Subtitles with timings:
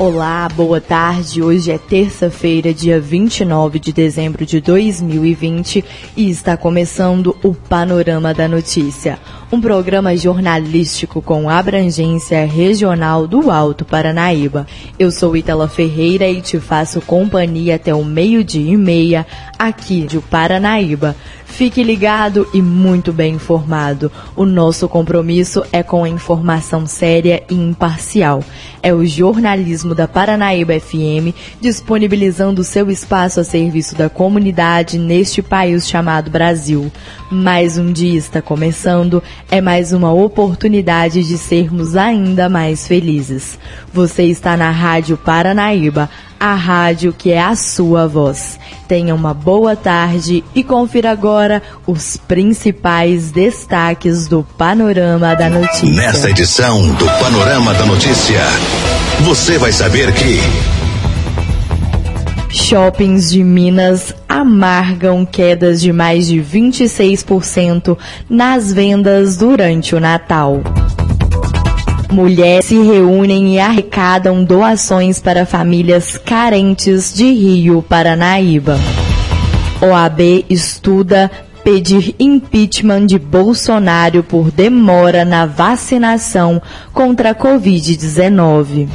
[0.00, 1.42] Olá, boa tarde.
[1.42, 5.84] Hoje é terça-feira, dia 29 de dezembro de 2020
[6.16, 9.18] e está começando o Panorama da Notícia,
[9.52, 14.66] um programa jornalístico com abrangência regional do Alto Paranaíba.
[14.98, 19.26] Eu sou Itala Ferreira e te faço companhia até o meio-dia e meia
[19.58, 21.14] aqui de Paranaíba.
[21.50, 24.10] Fique ligado e muito bem informado.
[24.34, 28.42] O nosso compromisso é com a informação séria e imparcial.
[28.82, 35.86] É o jornalismo da Paranaíba FM disponibilizando seu espaço a serviço da comunidade neste país
[35.86, 36.90] chamado Brasil.
[37.30, 43.58] Mais um dia está começando, é mais uma oportunidade de sermos ainda mais felizes.
[43.92, 46.08] Você está na Rádio Paranaíba
[46.40, 48.58] a rádio que é a sua voz.
[48.90, 55.88] Tenha uma boa tarde e confira agora os principais destaques do Panorama da Notícia.
[55.88, 58.40] Nesta edição do Panorama da Notícia,
[59.20, 60.40] você vai saber que.
[62.52, 67.96] Shoppings de Minas amargam quedas de mais de 26%
[68.28, 70.62] nas vendas durante o Natal.
[72.10, 78.78] Mulheres se reúnem e arrecadam doações para famílias carentes de Rio Paranaíba.
[79.80, 81.30] OAB estuda
[81.62, 86.60] pedir impeachment de Bolsonaro por demora na vacinação
[86.92, 88.88] contra a Covid-19.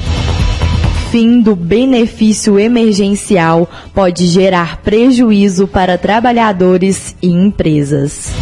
[1.10, 8.34] Fim do benefício emergencial pode gerar prejuízo para trabalhadores e empresas.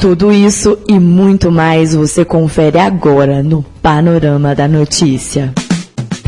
[0.00, 5.52] Tudo isso e muito mais você confere agora no Panorama da Notícia.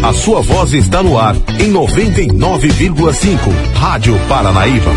[0.02, 3.38] A sua voz está no ar em 99,5.
[3.75, 4.91] Rádio Paranaíba.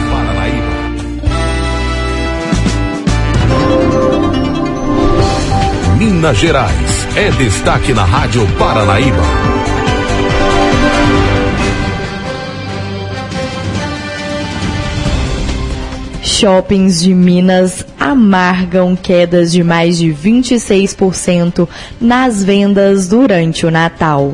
[5.97, 9.50] Minas Gerais é destaque na Rádio Paranaíba.
[16.41, 21.69] Shoppings de Minas amargam quedas de mais de 26%
[22.01, 24.33] nas vendas durante o Natal.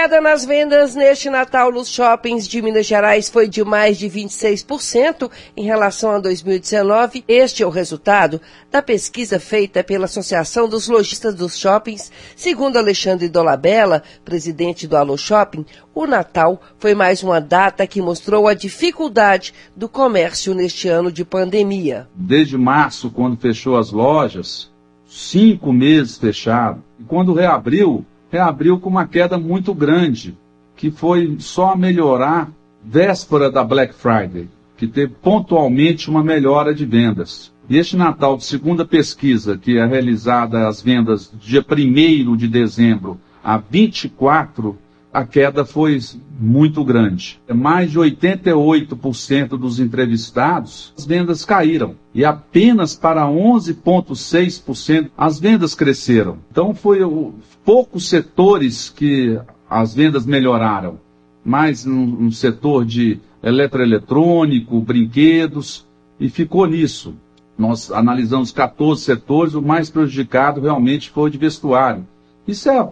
[0.00, 5.28] Queda nas vendas neste Natal nos shoppings de Minas Gerais foi de mais de 26%
[5.56, 7.24] em relação a 2019.
[7.26, 12.12] Este é o resultado da pesquisa feita pela Associação dos Lojistas dos Shoppings.
[12.36, 18.46] Segundo Alexandre Dolabella, presidente do Alô Shopping, o Natal foi mais uma data que mostrou
[18.46, 22.08] a dificuldade do comércio neste ano de pandemia.
[22.14, 24.70] Desde março, quando fechou as lojas,
[25.08, 30.36] cinco meses fechado, e quando reabriu, reabriu com uma queda muito grande,
[30.76, 32.50] que foi só melhorar
[32.84, 37.52] véspera da Black Friday, que teve pontualmente uma melhora de vendas.
[37.68, 43.20] E este Natal, de segunda pesquisa, que é realizada as vendas dia 1 de dezembro
[43.44, 44.76] a 24
[45.12, 45.98] a queda foi
[46.38, 47.40] muito grande.
[47.52, 51.96] Mais de 88% dos entrevistados, as vendas caíram.
[52.14, 56.38] E apenas para 11,6% as vendas cresceram.
[56.50, 59.38] Então foi o, poucos setores que
[59.68, 60.98] as vendas melhoraram.
[61.44, 65.86] Mais no, no setor de eletroeletrônico, brinquedos,
[66.20, 67.14] e ficou nisso.
[67.56, 72.06] Nós analisamos 14 setores, o mais prejudicado realmente foi o de vestuário.
[72.46, 72.88] Isso é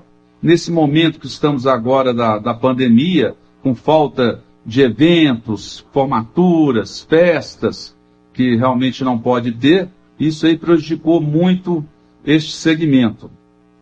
[0.46, 3.34] nesse momento que estamos agora da, da pandemia,
[3.64, 7.96] com falta de eventos, formaturas, festas,
[8.32, 9.88] que realmente não pode ter,
[10.20, 11.84] isso aí prejudicou muito
[12.24, 13.28] este segmento.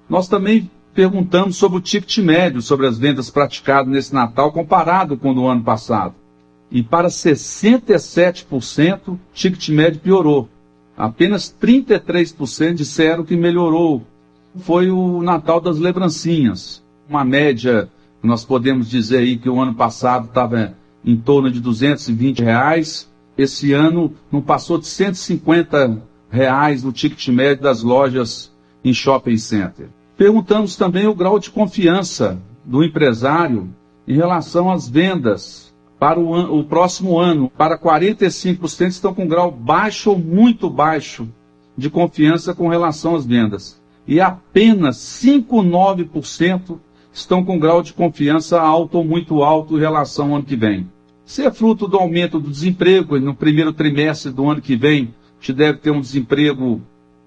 [0.09, 5.35] Nós também perguntamos sobre o ticket médio, sobre as vendas praticadas nesse Natal comparado com
[5.35, 6.15] o ano passado.
[6.71, 10.49] E para 67%, o ticket médio piorou.
[10.97, 14.03] Apenas 33% disseram que melhorou
[14.57, 16.83] foi o Natal das Lembrancinhas.
[17.09, 17.89] Uma média,
[18.23, 20.75] nós podemos dizer aí que o ano passado estava
[21.05, 23.11] em torno de 220 reais.
[23.37, 28.53] Esse ano não passou de 150 reais o ticket médio das lojas
[28.85, 29.89] em shopping center.
[30.17, 33.69] Perguntamos também o grau de confiança do empresário
[34.07, 37.51] em relação às vendas para o, o próximo ano.
[37.51, 41.29] Para 45% estão com grau baixo ou muito baixo
[41.77, 46.79] de confiança com relação às vendas e apenas 5,9%
[47.13, 50.89] estão com grau de confiança alto ou muito alto em relação ao ano que vem.
[51.25, 55.41] Se é fruto do aumento do desemprego, no primeiro trimestre do ano que vem, a
[55.41, 56.83] gente deve ter um desemprego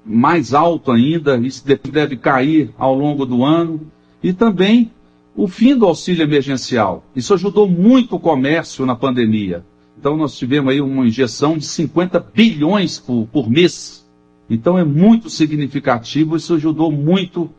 [0.05, 3.81] mais alto ainda, isso deve cair ao longo do ano,
[4.23, 4.91] e também
[5.35, 7.03] o fim do auxílio emergencial.
[7.15, 9.63] Isso ajudou muito o comércio na pandemia.
[9.99, 14.06] Então nós tivemos aí uma injeção de 50 bilhões por, por mês.
[14.49, 17.49] Então é muito significativo, isso ajudou muito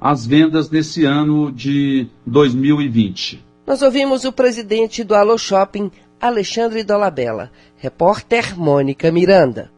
[0.00, 3.44] as vendas nesse ano de 2020.
[3.66, 5.90] Nós ouvimos o presidente do Alô Shopping,
[6.20, 7.50] Alexandre Dolabella.
[7.76, 9.70] Repórter Mônica Miranda.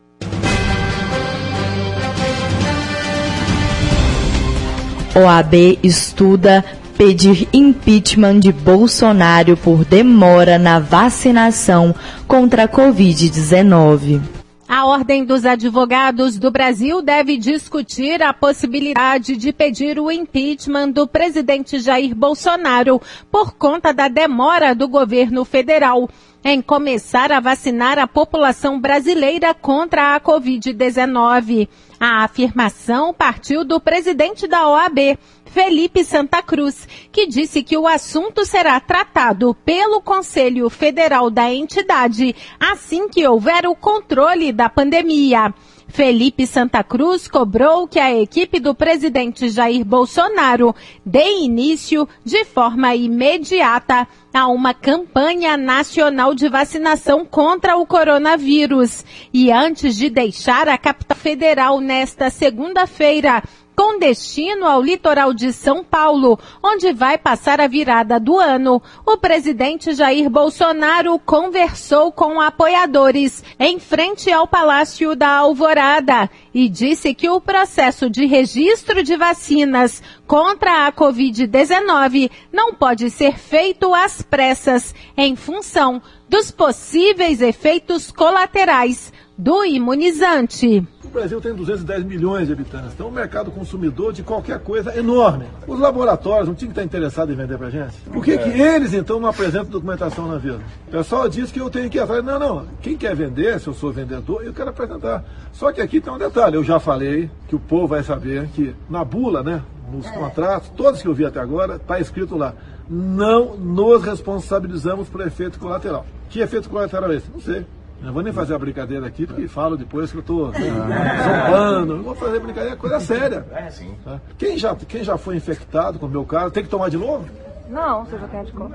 [5.15, 6.65] OAB estuda
[6.97, 11.95] pedir impeachment de Bolsonaro por demora na vacinação
[12.27, 14.38] contra a Covid-19.
[14.69, 21.09] A Ordem dos Advogados do Brasil deve discutir a possibilidade de pedir o impeachment do
[21.09, 23.01] presidente Jair Bolsonaro
[23.33, 26.07] por conta da demora do governo federal
[26.45, 31.67] em começar a vacinar a população brasileira contra a Covid-19.
[31.99, 35.19] A afirmação partiu do presidente da OAB,
[35.51, 42.35] Felipe Santa Cruz, que disse que o assunto será tratado pelo Conselho Federal da entidade
[42.61, 45.53] assim que houver o controle da pandemia.
[45.89, 50.75] Felipe Santa Cruz cobrou que a equipe do presidente Jair Bolsonaro
[51.05, 59.03] dê início de forma imediata a uma campanha nacional de vacinação contra o coronavírus.
[59.33, 63.43] E antes de deixar a capital federal nesta segunda-feira,
[63.79, 68.83] com destino ao litoral de São Paulo, onde vai passar a virada do ano.
[69.07, 77.15] O presidente Jair Bolsonaro conversou com apoiadores em frente ao Palácio da Alvorada e disse
[77.15, 84.21] que o processo de registro de vacinas contra a Covid-19 não pode ser feito às
[84.23, 90.85] pressas em função dos possíveis efeitos colaterais do imunizante.
[91.09, 94.99] O Brasil tem 210 milhões de habitantes, então o mercado consumidor de qualquer coisa é
[94.99, 95.47] enorme.
[95.67, 97.97] Os laboratórios não tinham que estar interessados em vender para gente?
[98.13, 100.61] Por que, que eles então não apresentam documentação na vida?
[100.87, 102.23] O pessoal diz que eu tenho que ir atrás.
[102.23, 102.67] Não, não.
[102.83, 105.25] Quem quer vender, se eu sou vendedor, eu quero apresentar.
[105.51, 106.57] Só que aqui tem um detalhe.
[106.57, 111.01] Eu já falei que o povo vai saber que na bula, né, nos contratos, todos
[111.01, 112.53] que eu vi até agora, está escrito lá:
[112.89, 116.05] não nos responsabilizamos por efeito colateral.
[116.29, 117.31] Que efeito colateral é esse?
[117.33, 117.65] Não sei.
[118.03, 121.97] Não vou nem fazer a brincadeira aqui, porque falo depois que eu estou zombando.
[121.97, 123.45] Não vou fazer brincadeira, é coisa séria.
[123.51, 123.93] É, sim.
[124.05, 124.21] Tá?
[124.37, 127.29] Quem já, quem já foi infectado com o meu caso, tem que tomar de novo?
[127.69, 128.69] Não, você já tem de Não.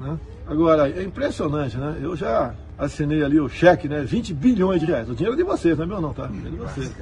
[0.00, 0.18] Né?
[0.46, 1.98] Agora, é impressionante, né?
[2.02, 4.00] Eu já assinei ali o cheque, né?
[4.00, 5.08] 20 bilhões de reais.
[5.08, 6.24] O dinheiro é de vocês, não é meu não, tá?
[6.24, 6.92] É de vocês.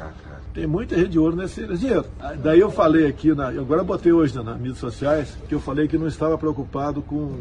[0.52, 2.04] Tem muita rede de ouro nesse, dinheiro.
[2.42, 5.88] Daí eu falei aqui, na, agora eu botei hoje nas mídias sociais, que eu falei
[5.88, 7.32] que não estava preocupado com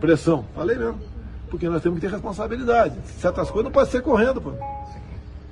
[0.00, 0.44] pressão.
[0.54, 1.11] Falei mesmo
[1.52, 2.96] porque nós temos que ter responsabilidade.
[3.18, 4.52] Certas coisas não pode ser correndo, pô.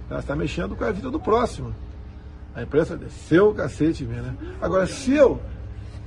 [0.09, 1.75] Ela está mexendo com a vida do próximo.
[2.55, 4.35] A imprensa desceu o cacete mesmo, né?
[4.63, 5.39] Agora, se eu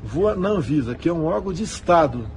[0.03, 2.27] vou na Anvisa, que é um órgão de Estado,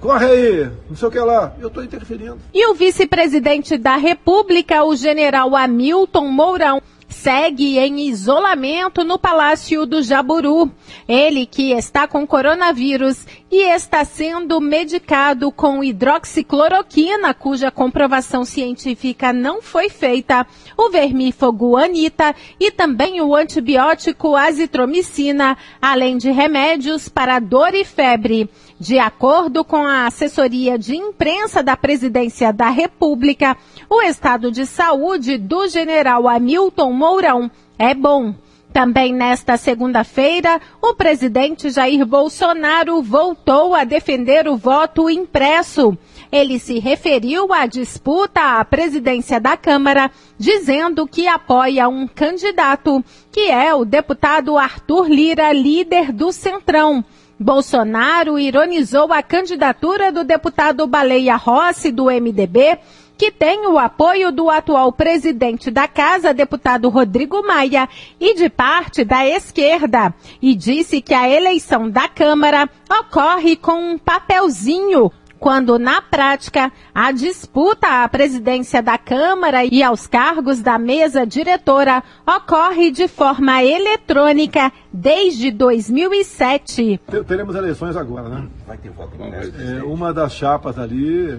[0.00, 2.38] corre aí, não sei o que lá, eu estou interferindo.
[2.54, 10.00] E o vice-presidente da República, o general Hamilton Mourão, segue em isolamento no Palácio do
[10.00, 10.70] Jaburu.
[11.08, 19.62] Ele que está com coronavírus e está sendo medicado com hidroxicloroquina, cuja comprovação científica não
[19.62, 20.44] foi feita,
[20.76, 28.50] o vermífugo anita e também o antibiótico azitromicina, além de remédios para dor e febre.
[28.80, 33.56] De acordo com a assessoria de imprensa da Presidência da República,
[33.88, 38.34] o estado de saúde do general Hamilton Mourão é bom.
[38.74, 45.96] Também nesta segunda-feira, o presidente Jair Bolsonaro voltou a defender o voto impresso.
[46.32, 53.48] Ele se referiu à disputa à presidência da Câmara, dizendo que apoia um candidato, que
[53.48, 57.04] é o deputado Arthur Lira, líder do Centrão.
[57.38, 62.78] Bolsonaro ironizou a candidatura do deputado Baleia Rossi, do MDB,
[63.16, 67.88] que tem o apoio do atual presidente da casa, deputado Rodrigo Maia,
[68.20, 73.98] e de parte da esquerda, e disse que a eleição da Câmara ocorre com um
[73.98, 75.10] papelzinho
[75.44, 82.02] quando na prática a disputa à presidência da Câmara e aos cargos da mesa diretora
[82.26, 86.98] ocorre de forma eletrônica desde 2007.
[87.26, 88.48] Teremos eleições agora, né?
[88.66, 91.38] Vai ter voto é, Uma das chapas ali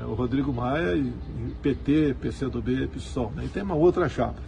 [0.00, 1.12] é o Rodrigo Maia e
[1.62, 3.32] PT, PCdoB, PSOL.
[3.34, 3.44] Né?
[3.44, 4.40] E tem uma outra chapa.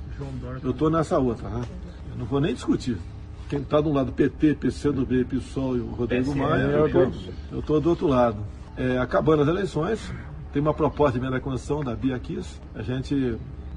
[0.63, 1.65] Eu estou nessa outra, né?
[2.11, 2.99] Eu não vou nem discutir
[3.49, 6.65] quem está do lado PT, PCdoB, PSOL e o Rodrigo Maia,
[7.51, 8.39] eu estou do outro lado.
[8.77, 10.13] É, acabando as eleições,
[10.53, 13.37] tem uma proposta de emenda da Constituição da Bia Kiss, a gente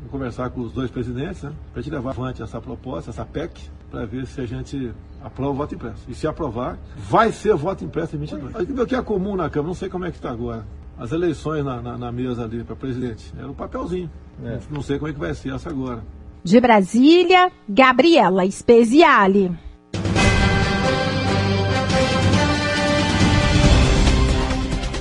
[0.10, 3.70] conversar com os dois presidentes, né, para a gente levar avante essa proposta, essa PEC,
[3.90, 4.92] para ver se a gente
[5.24, 6.04] aprova o voto impresso.
[6.08, 8.70] E se aprovar, vai ser voto impresso em 22.
[8.70, 10.66] O que é comum na Câmara, não sei como é que está agora.
[11.02, 14.08] As eleições na, na, na mesa ali para presidente, era um papelzinho.
[14.46, 14.60] É.
[14.70, 16.04] Não sei como é que vai ser essa agora.
[16.44, 19.52] De Brasília, Gabriela Speziale.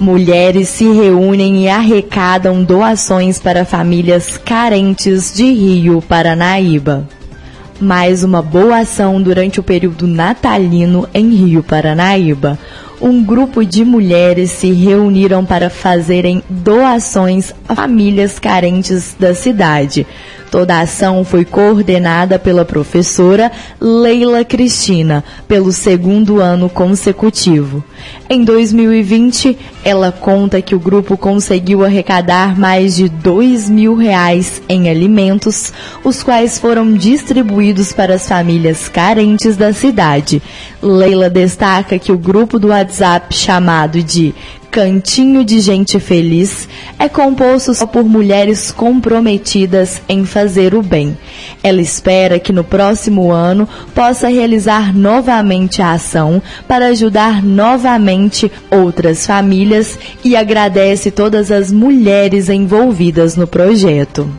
[0.00, 7.06] Mulheres se reúnem e arrecadam doações para famílias carentes de Rio Paranaíba.
[7.78, 12.58] Mais uma boa ação durante o período natalino em Rio Paranaíba.
[13.00, 20.06] Um grupo de mulheres se reuniram para fazerem doações a famílias carentes da cidade.
[20.50, 27.84] Toda a ação foi coordenada pela professora Leila Cristina, pelo segundo ano consecutivo.
[28.28, 34.90] Em 2020, ela conta que o grupo conseguiu arrecadar mais de dois mil reais em
[34.90, 40.42] alimentos, os quais foram distribuídos para as famílias carentes da cidade.
[40.82, 44.34] Leila destaca que o grupo do WhatsApp chamado de
[44.70, 51.18] Cantinho de Gente Feliz é composto só por mulheres comprometidas em fazer o bem.
[51.60, 59.26] Ela espera que no próximo ano possa realizar novamente a ação para ajudar novamente outras
[59.26, 64.30] famílias e agradece todas as mulheres envolvidas no projeto.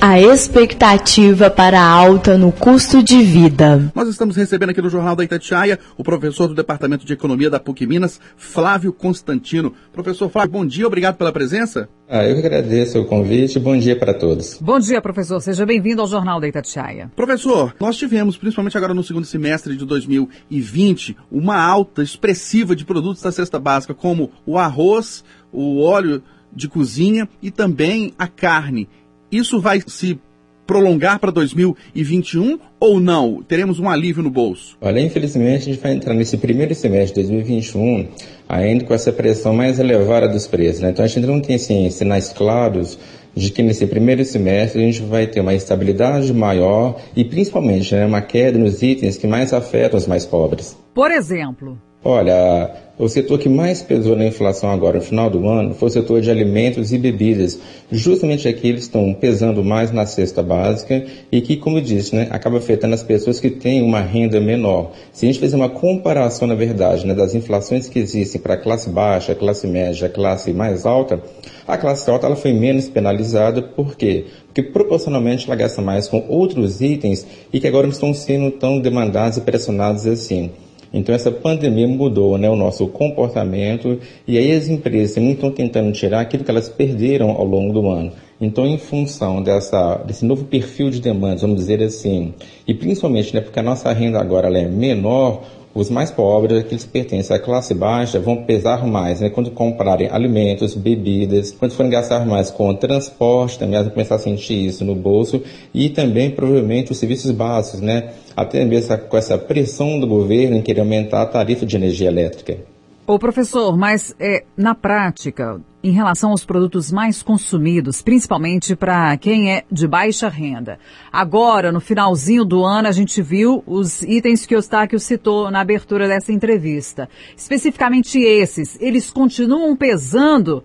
[0.00, 3.92] A expectativa para a alta no custo de vida.
[3.94, 7.60] Nós estamos recebendo aqui no Jornal da Itatiaia o professor do Departamento de Economia da
[7.60, 9.74] PUC Minas, Flávio Constantino.
[9.92, 11.86] Professor Flávio, bom dia, obrigado pela presença.
[12.08, 13.58] Ah, eu agradeço o convite.
[13.58, 14.58] Bom dia para todos.
[14.58, 15.38] Bom dia, professor.
[15.38, 17.12] Seja bem-vindo ao Jornal da Itatiaia.
[17.14, 23.22] Professor, nós tivemos, principalmente agora no segundo semestre de 2020, uma alta expressiva de produtos
[23.22, 28.88] da cesta básica, como o arroz, o óleo de cozinha e também a carne.
[29.30, 30.18] Isso vai se
[30.66, 33.42] prolongar para 2021 ou não?
[33.42, 34.76] Teremos um alívio no bolso?
[34.80, 38.08] Olha, infelizmente a gente vai entrar nesse primeiro semestre de 2021
[38.48, 40.80] ainda com essa pressão mais elevada dos preços.
[40.80, 40.90] Né?
[40.90, 42.96] Então a gente ainda não tem assim, sinais claros
[43.34, 48.06] de que nesse primeiro semestre a gente vai ter uma estabilidade maior e principalmente né,
[48.06, 50.76] uma queda nos itens que mais afetam os mais pobres.
[50.94, 51.76] Por exemplo?
[52.04, 52.70] Olha,
[53.00, 56.20] o setor que mais pesou na inflação agora no final do ano foi o setor
[56.20, 57.58] de alimentos e bebidas,
[57.90, 62.28] justamente aqueles que estão pesando mais na cesta básica e que, como eu disse, né,
[62.30, 64.92] acaba afetando as pessoas que têm uma renda menor.
[65.14, 68.58] Se a gente fizer uma comparação, na verdade, né, das inflações que existem para a
[68.58, 71.22] classe baixa, classe média, classe mais alta,
[71.66, 74.26] a classe alta ela foi menos penalizada, por quê?
[74.48, 78.78] Porque proporcionalmente ela gasta mais com outros itens e que agora não estão sendo tão
[78.78, 80.50] demandados e pressionados assim.
[80.92, 85.92] Então essa pandemia mudou né, o nosso comportamento e aí as empresas também estão tentando
[85.92, 88.12] tirar aquilo que elas perderam ao longo do ano.
[88.40, 92.32] Então, em função dessa, desse novo perfil de demandas, vamos dizer assim,
[92.66, 95.42] e principalmente né, porque a nossa renda agora é menor,
[95.74, 99.30] os mais pobres, aqueles que pertencem à classe baixa, vão pesar mais, né?
[99.30, 104.66] Quando comprarem alimentos, bebidas, quando forem gastar mais com transporte, também vão começar a sentir
[104.66, 108.10] isso no bolso e também provavelmente os serviços básicos, né?
[108.36, 112.58] Até mesmo com essa pressão do governo em querer aumentar a tarifa de energia elétrica.
[113.06, 119.52] Ô professor, mas é, na prática, em relação aos produtos mais consumidos, principalmente para quem
[119.52, 120.78] é de baixa renda.
[121.10, 125.60] Agora, no finalzinho do ano, a gente viu os itens que o Eustáquio citou na
[125.60, 127.08] abertura dessa entrevista.
[127.36, 130.62] Especificamente esses, eles continuam pesando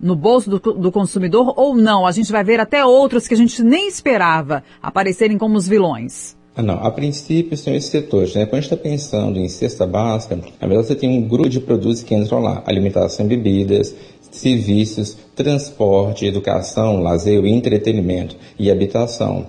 [0.00, 2.06] no bolso do, do consumidor ou não?
[2.06, 6.36] A gente vai ver até outros que a gente nem esperava aparecerem como os vilões.
[6.58, 8.34] Ah, não, a princípio são esses setores.
[8.34, 8.46] Né?
[8.46, 11.60] Quando a gente está pensando em cesta básica, na verdade você tem um grupo de
[11.60, 13.94] produtos que entram lá: alimentação e bebidas,
[14.30, 19.46] serviços, transporte, educação, lazer, entretenimento e habitação.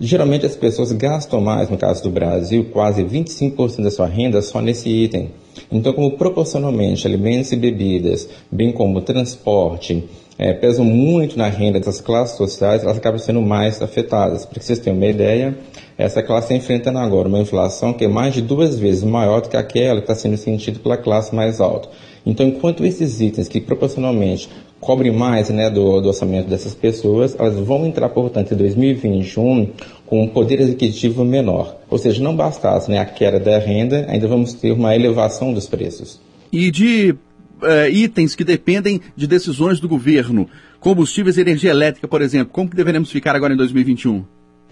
[0.00, 4.60] Geralmente as pessoas gastam mais, no caso do Brasil, quase 25% da sua renda só
[4.60, 5.30] nesse item.
[5.72, 10.08] Então, como proporcionalmente alimentos e bebidas, bem como transporte,
[10.38, 14.46] é, pesam muito na renda dessas classes sociais, elas acabam sendo mais afetadas.
[14.46, 15.58] Para que vocês tenham uma ideia,
[15.96, 19.48] essa classe está enfrentando agora uma inflação que é mais de duas vezes maior do
[19.48, 21.88] que aquela que está sendo sentida pela classe mais alta.
[22.24, 24.48] Então, enquanto esses itens que proporcionalmente
[24.80, 29.70] cobrem mais né, do, do, orçamento dessas pessoas, elas vão entrar, portanto, em 2021
[30.06, 31.76] com um poder executivo menor.
[31.90, 35.66] Ou seja, não bastasse né, a queda da renda, ainda vamos ter uma elevação dos
[35.66, 36.20] preços.
[36.52, 37.14] E de
[37.62, 40.48] é, itens que dependem de decisões do governo,
[40.80, 44.24] combustíveis e energia elétrica, por exemplo, como que deveremos ficar agora em 2021?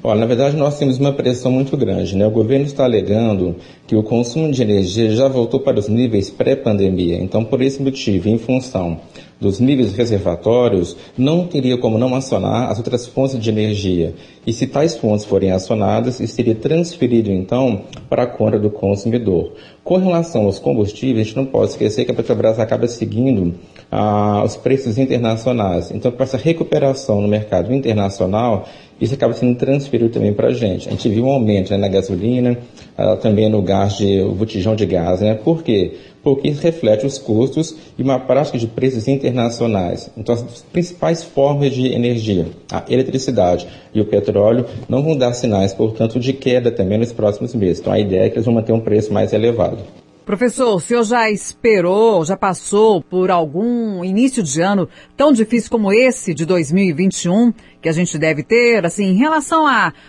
[0.03, 2.26] Olha, na verdade nós temos uma pressão muito grande, né?
[2.26, 7.17] O governo está alegando que o consumo de energia já voltou para os níveis pré-pandemia.
[7.17, 9.00] Então, por esse motivo, em função
[9.40, 14.14] dos níveis reservatórios, não teria como não acionar as outras fontes de energia.
[14.47, 19.52] E se tais fontes forem acionadas, isso seria transferido então para a conta do consumidor.
[19.85, 23.55] Com relação aos combustíveis, a gente não pode esquecer que a Petrobras acaba seguindo
[23.90, 25.90] ah, os preços internacionais.
[25.90, 28.66] Então, com essa recuperação no mercado internacional,
[29.00, 30.88] isso acaba sendo transferido também para a gente.
[30.88, 32.59] A gente viu um aumento né, na gasolina,
[32.97, 35.35] ah, também no gás de o botijão de gás, né?
[35.35, 35.95] Por quê?
[36.26, 40.11] Porque reflete os custos e uma prática de preços internacionais.
[40.16, 40.42] Então, as
[40.73, 46.33] principais formas de energia, a eletricidade e o petróleo, não vão dar sinais, portanto, de
[46.33, 47.78] queda também nos próximos meses.
[47.78, 49.78] Então, a ideia é que eles vão manter um preço mais elevado.
[50.25, 55.92] Professor, o senhor já esperou, já passou por algum início de ano tão difícil como
[55.92, 59.64] esse de 2021 que a gente deve ter, assim, em relação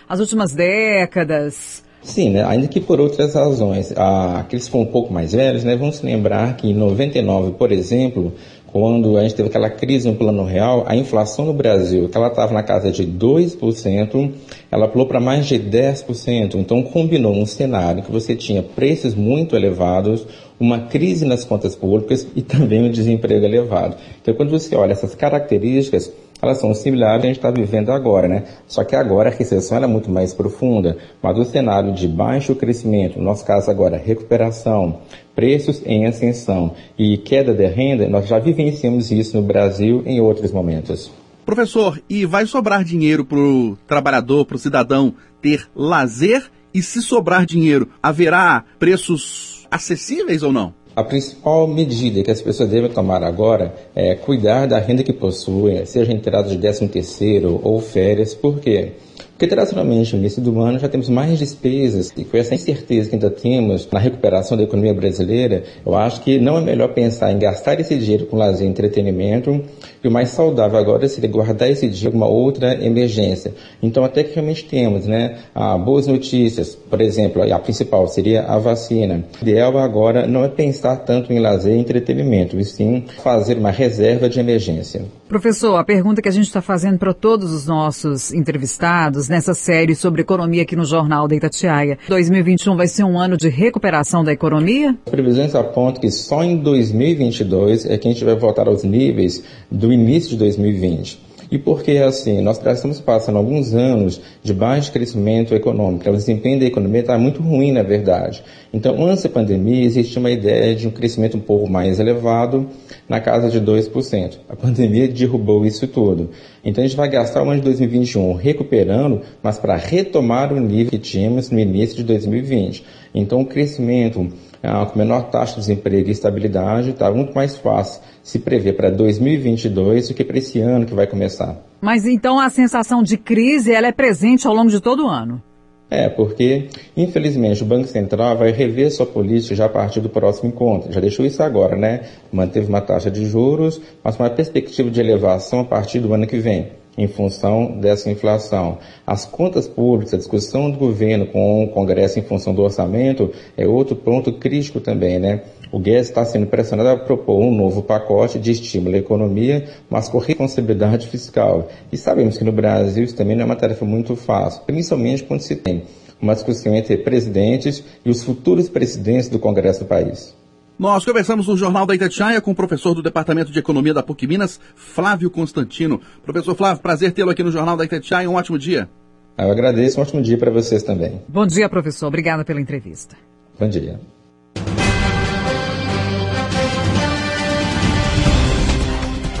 [0.08, 1.86] às últimas décadas?
[2.02, 2.44] Sim, né?
[2.44, 3.92] ainda que por outras razões.
[3.96, 7.52] Ah, aqueles que foram um pouco mais velhos, né, vão se lembrar que em 99,
[7.52, 8.32] por exemplo,
[8.66, 12.28] quando a gente teve aquela crise no plano real, a inflação no Brasil, que ela
[12.28, 14.30] estava na casa de 2%,
[14.70, 16.54] ela pulou para mais de 10%.
[16.54, 20.26] Então combinou um cenário que você tinha preços muito elevados,
[20.60, 23.96] uma crise nas contas públicas e também um desemprego elevado.
[24.20, 28.28] Então quando você olha essas características, elas são similares que a gente está vivendo agora,
[28.28, 28.44] né?
[28.66, 33.18] Só que agora a recessão é muito mais profunda, mas o cenário de baixo crescimento,
[33.18, 35.00] no nosso caso agora recuperação,
[35.34, 40.52] preços em ascensão e queda de renda, nós já vivenciamos isso no Brasil em outros
[40.52, 41.10] momentos.
[41.44, 46.44] Professor, e vai sobrar dinheiro para o trabalhador, para o cidadão ter lazer?
[46.74, 50.74] E se sobrar dinheiro, haverá preços acessíveis ou não?
[50.98, 55.86] A principal medida que as pessoas devem tomar agora é cuidar da renda que possuem,
[55.86, 58.94] seja entrada de 13 terceiro ou férias, por quê?
[59.28, 63.14] Porque tradicionalmente, no início do ano, já temos mais despesas e com essa incerteza que
[63.14, 67.38] ainda temos na recuperação da economia brasileira, eu acho que não é melhor pensar em
[67.38, 69.62] gastar esse dinheiro com lazer e entretenimento
[70.02, 73.54] e o mais saudável agora seria guardar esse para uma outra emergência.
[73.82, 75.38] Então, até que realmente temos né,
[75.84, 79.24] boas notícias, por exemplo, a principal seria a vacina.
[79.40, 83.70] O ideal agora não é pensar tanto em lazer e entretenimento, e sim fazer uma
[83.70, 85.02] reserva de emergência.
[85.28, 89.94] Professor, a pergunta que a gente está fazendo para todos os nossos entrevistados nessa série
[89.94, 91.98] sobre economia aqui no Jornal da Itatiaia.
[92.08, 94.96] 2021 vai ser um ano de recuperação da economia?
[95.04, 99.42] As previsões apontam que só em 2022 é que a gente vai voltar aos níveis
[99.70, 101.28] do início de 2020.
[101.50, 102.42] E por que assim?
[102.42, 106.08] Nós estamos passando alguns anos de baixo crescimento econômico.
[106.08, 108.42] O desempenho da economia está muito ruim, na verdade.
[108.70, 112.68] Então, antes da pandemia, existia uma ideia de um crescimento um pouco mais elevado,
[113.08, 114.38] na casa de 2%.
[114.46, 116.28] A pandemia derrubou isso tudo.
[116.64, 120.90] Então, a gente vai gastar o ano de 2021 recuperando, mas para retomar o nível
[120.90, 122.84] que tínhamos no início de 2020.
[123.14, 124.28] Então, o crescimento
[124.62, 128.90] ah, com menor taxa de desemprego e estabilidade, está muito mais fácil se prever para
[128.90, 131.56] 2022 do que para esse ano que vai começar.
[131.80, 135.42] Mas então a sensação de crise ela é presente ao longo de todo o ano?
[135.90, 140.50] É, porque, infelizmente, o Banco Central vai rever sua política já a partir do próximo
[140.50, 140.92] encontro.
[140.92, 142.02] Já deixou isso agora, né?
[142.30, 146.26] Manteve uma taxa de juros, mas com uma perspectiva de elevação a partir do ano
[146.26, 148.78] que vem em função dessa inflação.
[149.06, 153.66] As contas públicas, a discussão do governo com o Congresso em função do orçamento é
[153.66, 155.42] outro ponto crítico também, né?
[155.70, 160.08] O Guedes está sendo pressionado a propor um novo pacote de estímulo à economia, mas
[160.08, 161.68] com responsabilidade fiscal.
[161.92, 165.40] E sabemos que no Brasil isso também não é uma tarefa muito fácil, principalmente quando
[165.40, 165.84] se tem
[166.20, 170.36] uma discussão entre presidentes e os futuros presidentes do Congresso do país.
[170.78, 174.28] Nós conversamos no Jornal da Itatiaia com o professor do Departamento de Economia da PUC
[174.28, 176.00] Minas, Flávio Constantino.
[176.22, 178.30] Professor Flávio, prazer tê-lo aqui no Jornal da Itatiaia.
[178.30, 178.88] Um ótimo dia.
[179.36, 179.98] Eu agradeço.
[179.98, 181.20] Um ótimo dia para vocês também.
[181.28, 182.06] Bom dia, professor.
[182.06, 183.16] Obrigada pela entrevista.
[183.58, 183.98] Bom dia.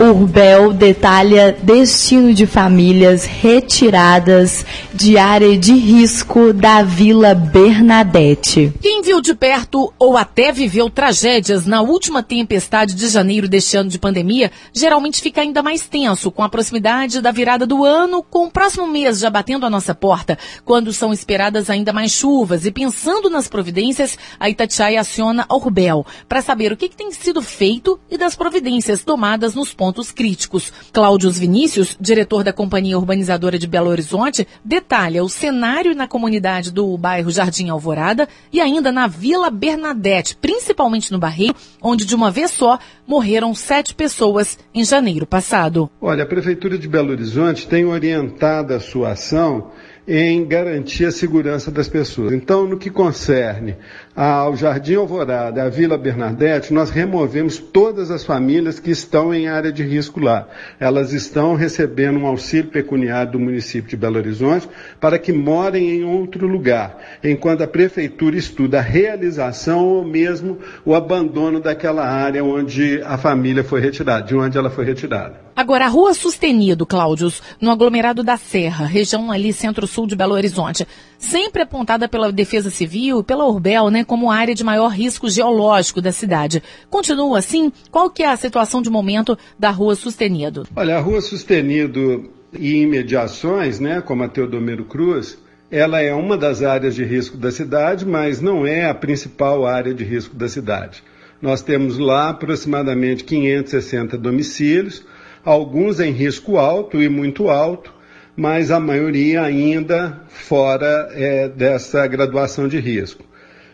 [0.00, 8.72] Urbel detalha destino de famílias retiradas de área de risco da Vila Bernadette.
[8.80, 13.90] Quem viu de perto ou até viveu tragédias na última tempestade de janeiro deste ano
[13.90, 18.44] de pandemia, geralmente fica ainda mais tenso com a proximidade da virada do ano, com
[18.46, 22.64] o próximo mês já batendo a nossa porta, quando são esperadas ainda mais chuvas.
[22.64, 27.10] E pensando nas providências, a Itatiaia aciona a Urbel para saber o que, que tem
[27.10, 30.70] sido feito e das providências tomadas nos pontos pontos críticos.
[30.92, 36.94] Cláudio Vinícius, diretor da Companhia Urbanizadora de Belo Horizonte, detalha o cenário na comunidade do
[36.98, 42.50] bairro Jardim Alvorada e ainda na Vila Bernadette, principalmente no Barreiro, onde de uma vez
[42.50, 45.88] só morreram sete pessoas em janeiro passado.
[46.02, 49.70] Olha, a Prefeitura de Belo Horizonte tem orientado a sua ação
[50.06, 52.32] em garantir a segurança das pessoas.
[52.32, 53.76] Então, no que concerne
[54.20, 59.70] ao Jardim Alvorada, à Vila Bernadette, nós removemos todas as famílias que estão em área
[59.70, 60.48] de risco lá.
[60.80, 64.68] Elas estão recebendo um auxílio pecuniário do município de Belo Horizonte
[65.00, 70.96] para que morem em outro lugar, enquanto a prefeitura estuda a realização ou mesmo o
[70.96, 75.48] abandono daquela área onde a família foi retirada, de onde ela foi retirada.
[75.54, 80.86] Agora, a Rua Sustenido, Cláudios, no aglomerado da Serra, região ali centro-sul de Belo Horizonte,
[81.18, 86.00] sempre apontada pela Defesa Civil e pela Urbel, né, como área de maior risco geológico
[86.00, 86.62] da cidade.
[86.88, 87.72] Continua assim?
[87.90, 90.66] Qual que é a situação de momento da Rua Sustenido?
[90.74, 95.36] Olha, a Rua Sustenido e imediações, né, como a Teodomiro Cruz,
[95.70, 99.92] ela é uma das áreas de risco da cidade, mas não é a principal área
[99.92, 101.02] de risco da cidade.
[101.42, 105.04] Nós temos lá aproximadamente 560 domicílios,
[105.44, 107.92] alguns em risco alto e muito alto,
[108.38, 113.24] mas a maioria ainda fora é, dessa graduação de risco.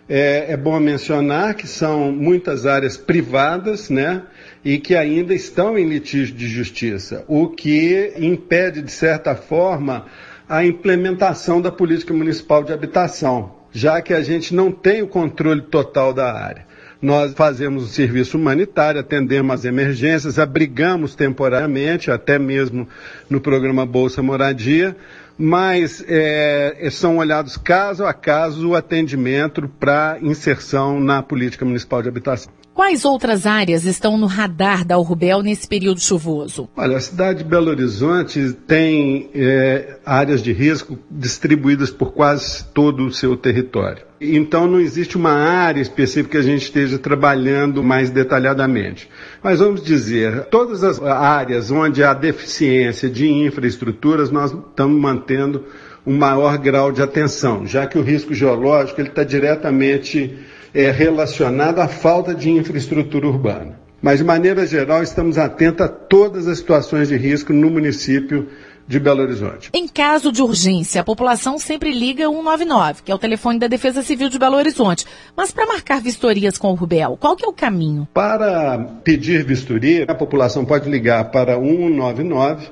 [0.08, 4.22] É, é, bom mencionar que são muitas áreas privadas, né,
[4.64, 10.06] e que ainda estão em litígio de justiça, o que impede, de certa forma,
[10.48, 15.60] a implementação da política municipal de habitação, já que a gente não tem o controle
[15.60, 16.66] total da área.
[17.04, 22.88] Nós fazemos o serviço humanitário, atendemos as emergências, abrigamos temporariamente, até mesmo
[23.28, 24.96] no programa Bolsa Moradia,
[25.36, 32.08] mas é, são olhados caso a caso o atendimento para inserção na política municipal de
[32.08, 32.50] habitação.
[32.74, 36.68] Quais outras áreas estão no radar da Urbel nesse período chuvoso?
[36.76, 43.06] Olha, a cidade de Belo Horizonte tem é, áreas de risco distribuídas por quase todo
[43.06, 44.02] o seu território.
[44.20, 49.08] Então não existe uma área específica que a gente esteja trabalhando mais detalhadamente.
[49.40, 55.64] Mas vamos dizer, todas as áreas onde há deficiência de infraestruturas, nós estamos mantendo
[56.04, 60.36] um maior grau de atenção, já que o risco geológico ele está diretamente
[60.74, 63.78] é, relacionado à falta de infraestrutura urbana.
[64.02, 68.48] Mas, de maneira geral, estamos atentos a todas as situações de risco no município
[68.86, 69.70] de Belo Horizonte.
[69.72, 74.02] Em caso de urgência, a população sempre liga 199, que é o telefone da Defesa
[74.02, 75.06] Civil de Belo Horizonte.
[75.34, 78.06] Mas para marcar vistorias com o Rubel, qual que é o caminho?
[78.12, 82.70] Para pedir vistoria, a população pode ligar para 199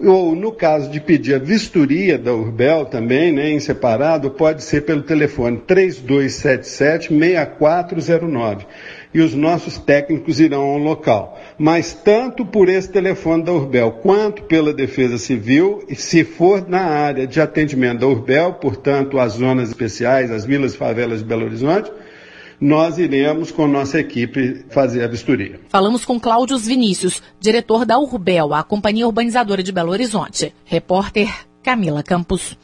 [0.00, 4.82] ou, no caso de pedir a vistoria da Urbel também, né, em separado, pode ser
[4.82, 8.64] pelo telefone 3277-6409.
[9.12, 11.36] E os nossos técnicos irão ao local.
[11.58, 17.26] Mas tanto por esse telefone da Urbel quanto pela Defesa Civil, se for na área
[17.26, 21.90] de atendimento da Urbel, portanto, as zonas especiais, as vilas e favelas de Belo Horizonte,
[22.60, 25.60] nós iremos com nossa equipe fazer a vistoria.
[25.68, 30.54] Falamos com Cláudio Vinícius, diretor da Urbel, a companhia urbanizadora de Belo Horizonte.
[30.64, 31.28] Repórter
[31.62, 32.56] Camila Campos.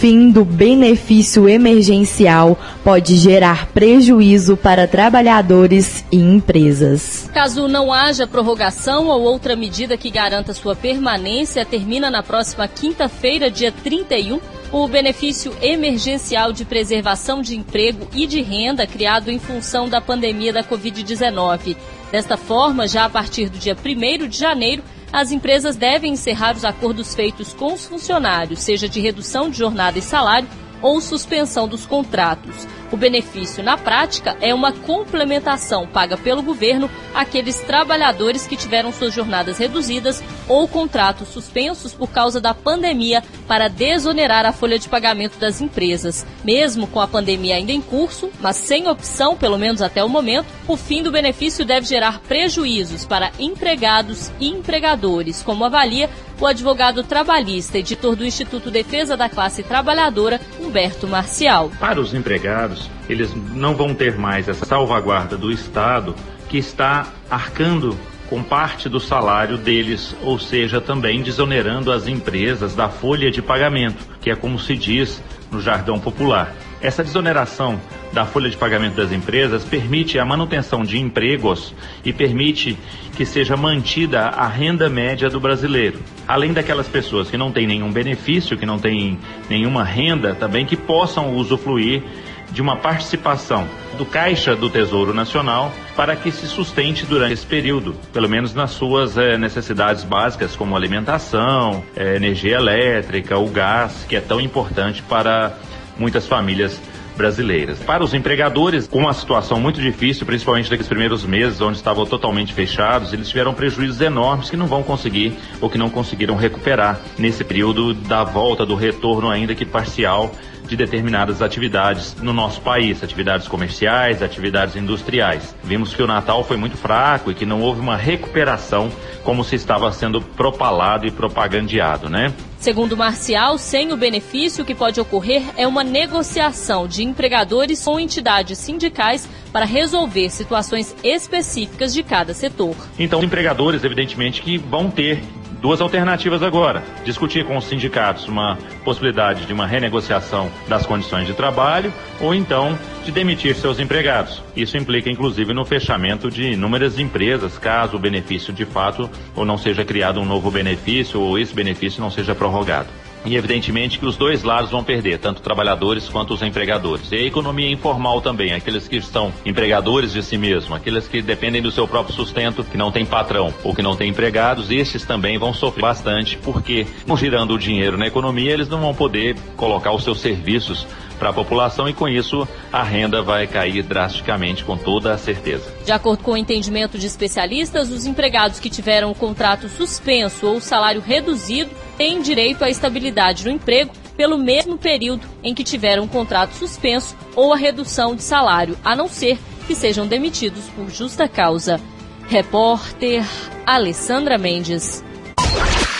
[0.00, 7.30] Fim do benefício emergencial pode gerar prejuízo para trabalhadores e empresas.
[7.32, 13.50] Caso não haja prorrogação ou outra medida que garanta sua permanência, termina na próxima quinta-feira,
[13.50, 14.38] dia 31,
[14.70, 20.52] o benefício emergencial de preservação de emprego e de renda criado em função da pandemia
[20.52, 21.74] da Covid-19.
[22.12, 24.82] Desta forma, já a partir do dia 1 de janeiro,
[25.12, 29.98] as empresas devem encerrar os acordos feitos com os funcionários, seja de redução de jornada
[29.98, 30.48] e salário
[30.82, 32.66] ou suspensão dos contratos.
[32.92, 39.12] O benefício, na prática, é uma complementação paga pelo governo àqueles trabalhadores que tiveram suas
[39.12, 45.38] jornadas reduzidas ou contratos suspensos por causa da pandemia para desonerar a folha de pagamento
[45.38, 46.24] das empresas.
[46.44, 50.46] Mesmo com a pandemia ainda em curso, mas sem opção, pelo menos até o momento,
[50.68, 56.08] o fim do benefício deve gerar prejuízos para empregados e empregadores, como avalia
[56.40, 61.70] o advogado trabalhista, editor do Instituto Defesa da Classe Trabalhadora, Humberto Marcial.
[61.78, 66.14] Para os empregados, eles não vão ter mais essa salvaguarda do Estado
[66.48, 67.96] que está arcando
[68.28, 74.04] com parte do salário deles, ou seja, também desonerando as empresas da folha de pagamento,
[74.20, 76.52] que é como se diz no jargão popular.
[76.86, 77.80] Essa desoneração
[78.12, 82.78] da folha de pagamento das empresas permite a manutenção de empregos e permite
[83.16, 85.98] que seja mantida a renda média do brasileiro.
[86.28, 89.18] Além daquelas pessoas que não têm nenhum benefício, que não têm
[89.50, 92.04] nenhuma renda, também que possam usufruir
[92.52, 93.66] de uma participação
[93.98, 98.70] do Caixa do Tesouro Nacional para que se sustente durante esse período, pelo menos nas
[98.70, 105.02] suas é, necessidades básicas, como alimentação, é, energia elétrica, o gás, que é tão importante
[105.02, 105.58] para
[105.98, 106.80] muitas famílias
[107.16, 107.78] brasileiras.
[107.78, 112.52] Para os empregadores, com uma situação muito difícil, principalmente naqueles primeiros meses, onde estavam totalmente
[112.52, 117.42] fechados, eles tiveram prejuízos enormes que não vão conseguir ou que não conseguiram recuperar nesse
[117.42, 120.34] período da volta, do retorno ainda que parcial
[120.66, 125.54] de determinadas atividades no nosso país, atividades comerciais, atividades industriais.
[125.62, 128.90] Vimos que o Natal foi muito fraco e que não houve uma recuperação
[129.22, 132.32] como se estava sendo propalado e propagandeado, né?
[132.66, 138.00] Segundo Marcial, sem o benefício, o que pode ocorrer é uma negociação de empregadores com
[138.00, 142.74] entidades sindicais para resolver situações específicas de cada setor.
[142.98, 145.22] Então, os empregadores, evidentemente, que vão ter
[145.62, 151.34] duas alternativas agora: discutir com os sindicatos uma possibilidade de uma renegociação das condições de
[151.34, 152.76] trabalho ou então
[153.06, 154.42] de demitir seus empregados.
[154.56, 159.56] Isso implica, inclusive, no fechamento de inúmeras empresas, caso o benefício de fato ou não
[159.56, 162.88] seja criado um novo benefício ou esse benefício não seja prorrogado.
[163.24, 167.10] E evidentemente que os dois lados vão perder, tanto trabalhadores quanto os empregadores.
[167.10, 171.62] E a economia informal também, aqueles que são empregadores de si mesmo, aqueles que dependem
[171.62, 175.38] do seu próprio sustento, que não tem patrão ou que não tem empregados, esses também
[175.38, 180.04] vão sofrer bastante, porque, girando o dinheiro na economia, eles não vão poder colocar os
[180.04, 185.12] seus serviços para a população e com isso a renda vai cair drasticamente com toda
[185.12, 185.72] a certeza.
[185.84, 190.60] De acordo com o entendimento de especialistas, os empregados que tiveram o contrato suspenso ou
[190.60, 196.08] salário reduzido têm direito à estabilidade no emprego pelo mesmo período em que tiveram um
[196.08, 201.28] contrato suspenso ou a redução de salário, a não ser que sejam demitidos por justa
[201.28, 201.80] causa.
[202.28, 203.24] Repórter
[203.64, 205.04] Alessandra Mendes.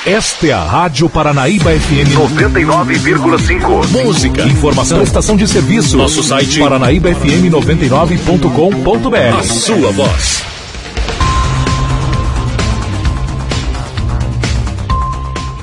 [0.06, 4.04] Esta é a Rádio Paranaíba FM 99,5.
[4.04, 5.96] Música, informação, prestação de serviço.
[5.96, 9.36] Nosso site paranaíbafm99.com.br.
[9.36, 10.44] A sua voz.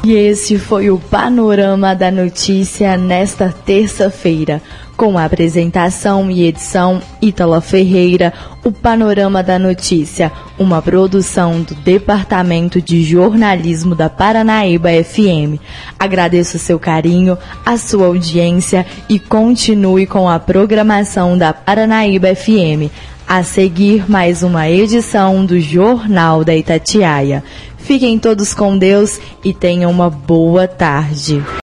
[0.04, 4.62] E esse foi o panorama da notícia nesta terça-feira.
[4.96, 8.32] Com a apresentação e edição Ítala Ferreira,
[8.64, 15.60] o Panorama da Notícia, uma produção do Departamento de Jornalismo da Paranaíba FM.
[15.98, 22.90] Agradeço seu carinho, a sua audiência e continue com a programação da Paranaíba FM.
[23.28, 27.44] A seguir, mais uma edição do Jornal da Itatiaia.
[27.78, 31.44] Fiquem todos com Deus e tenham uma boa tarde.